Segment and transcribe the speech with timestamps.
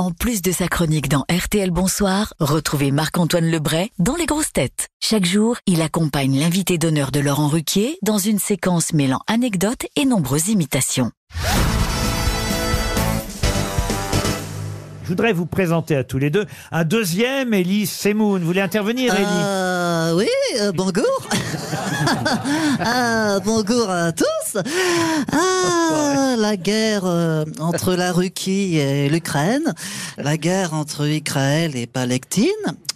[0.00, 4.88] En plus de sa chronique dans RTL Bonsoir, retrouvez Marc-Antoine Lebray dans Les Grosses Têtes.
[4.98, 10.06] Chaque jour, il accompagne l'invité d'honneur de Laurent Ruquier dans une séquence mêlant anecdotes et
[10.06, 11.10] nombreuses imitations.
[15.02, 18.40] Je voudrais vous présenter à tous les deux un deuxième Élise Semoun.
[18.40, 20.28] Vous voulez intervenir, Élise Euh, oui,
[20.60, 21.28] euh, bonjour.
[22.80, 24.24] ah, bonjour à tous.
[25.32, 29.74] Ah, la guerre euh, entre la Russie et l'Ukraine,
[30.18, 32.46] la guerre entre Israël et Palestine,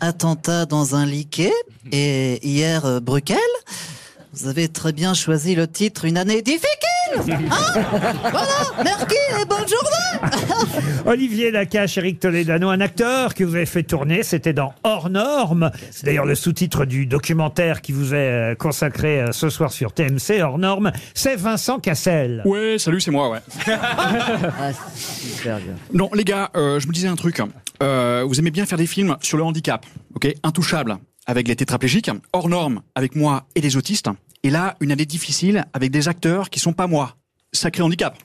[0.00, 1.52] attentat dans un liquet
[1.92, 3.38] et hier euh, Bruxelles.
[4.32, 6.73] Vous avez très bien choisi le titre Une année difficile.
[7.16, 7.38] Hein
[8.30, 10.32] voilà, merci et bonne journée.
[11.06, 15.70] Olivier Lacache, Eric Toledano, un acteur que vous avez fait tourner, c'était dans Hors Normes.
[15.90, 19.92] C'est d'ailleurs le sous-titre du documentaire qui vous est euh, consacré euh, ce soir sur
[19.92, 20.92] TMC, Hors Normes.
[21.14, 22.42] C'est Vincent Cassel.
[22.44, 23.40] Ouais, salut, c'est moi, ouais.
[25.92, 27.40] Non, les gars, euh, je me disais un truc.
[27.82, 29.84] Euh, vous aimez bien faire des films sur le handicap,
[30.14, 30.28] ok?
[30.42, 34.08] Intouchable, avec les tétraplégiques, hors normes, avec moi et les autistes.
[34.44, 37.16] Et là, une année difficile avec des acteurs qui sont pas moi.
[37.52, 38.18] Sacré handicap.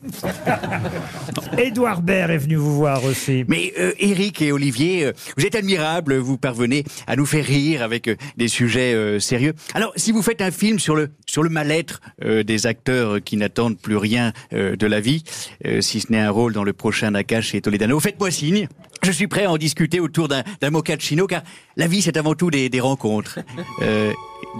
[1.57, 3.45] Édouard Baird est venu vous voir aussi.
[3.47, 7.83] Mais euh, Eric et Olivier, euh, vous êtes admirables, vous parvenez à nous faire rire
[7.83, 9.53] avec euh, des sujets euh, sérieux.
[9.75, 13.37] Alors, si vous faites un film sur le sur le mal-être euh, des acteurs qui
[13.37, 15.23] n'attendent plus rien euh, de la vie,
[15.67, 18.67] euh, si ce n'est un rôle dans le prochain Nakash et Toledano, faites-moi signe.
[19.03, 21.41] Je suis prêt à en discuter autour d'un d'un mochaccino, car
[21.77, 23.39] la vie c'est avant tout des, des rencontres,
[23.81, 24.11] Euh,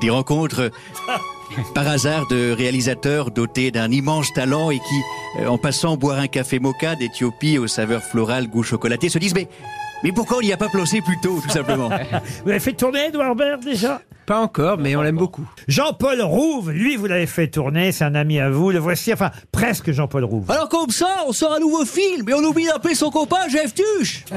[0.02, 0.72] des rencontres
[1.74, 6.28] par hasard de réalisateurs dotés d'un immense talent et qui, euh, en passant boire un
[6.28, 9.48] café mocha d'Éthiopie aux saveurs florales goût chocolaté, se disent mais,
[10.04, 11.90] mais pourquoi on n'y a pas placé plus tôt, tout simplement?
[12.44, 14.02] Vous avez fait tourner Édouard Baird déjà?
[14.30, 15.50] Pas encore, mais on l'aime beaucoup.
[15.68, 18.70] Jean-Paul Rouve, lui, vous l'avez fait tourner, c'est un ami à vous.
[18.70, 20.52] Le voici, enfin, presque Jean-Paul Rouve.
[20.52, 23.74] Alors comme ça, on sort un nouveau film et on oublie d'appeler son copain Jeff
[23.74, 24.26] Tuche.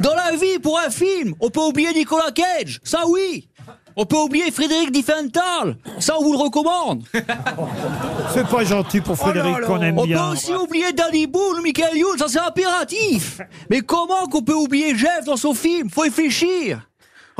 [0.00, 3.46] Dans la vie, pour un film, on peut oublier Nicolas Cage, ça oui.
[3.94, 7.04] On peut oublier Frédéric Diffenthal, ça on vous le recommande.
[8.34, 10.18] C'est pas gentil pour Frédéric qu'on aime On bien.
[10.18, 13.40] peut aussi oublier Danny Boone, Michael Youn, ça c'est impératif.
[13.70, 15.88] Mais comment qu'on peut oublier Jeff dans son film?
[15.90, 16.80] Faut réfléchir.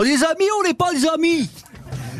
[0.01, 1.51] On est des amis, on n'est pas des amis.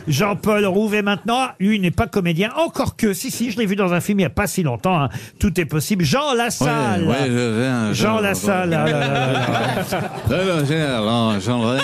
[0.09, 3.77] Jean-Paul Rouve est maintenant, lui n'est pas comédien, encore que, si, si, je l'ai vu
[3.77, 5.09] dans un film il n'y a pas si longtemps, hein.
[5.39, 6.05] tout est possible.
[6.05, 7.03] Jean Lassalle.
[7.03, 8.75] Ouais, ouais, je viens, je- Jean Lassalle.
[8.75, 9.43] ah là, là, là,
[10.31, 10.65] là.
[10.67, 11.79] J'ai- alors, J'aimerais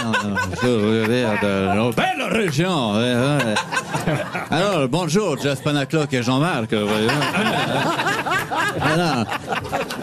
[0.63, 2.93] je dire, de nos belles régions.
[2.95, 3.55] ouais, ouais.
[4.51, 6.75] Alors, bonjour, Jeff Panaclock et Jean-Marc.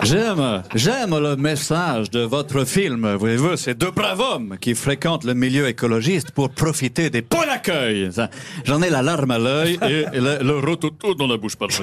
[0.03, 3.13] J'aime, j'aime le message de votre film.
[3.15, 8.09] Voyez-vous, ces deux braves hommes qui fréquentent le milieu écologiste pour profiter des pots d'accueil.
[8.11, 8.29] Ça,
[8.65, 11.73] J'en ai la larme à l'œil et, et le, le rototo dans la bouche, pardon.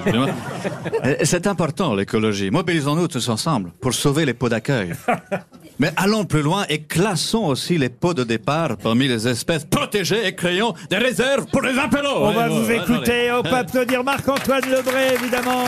[1.05, 2.50] Euh, C'est important, l'écologie.
[2.50, 4.93] Mobilisons-nous tous ensemble pour sauver les pots d'accueil.
[5.81, 10.27] Mais allons plus loin et classons aussi les pots de départ parmi les espèces protégées
[10.27, 12.27] et créons des réserves pour les apéros.
[12.27, 15.65] On va Ouais, vous ouais, écouter, on peut applaudir Marc-Antoine Lebré, évidemment.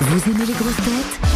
[0.00, 1.23] Vous aimez les grosses têtes?